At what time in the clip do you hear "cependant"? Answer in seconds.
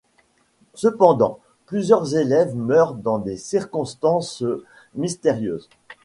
0.73-1.39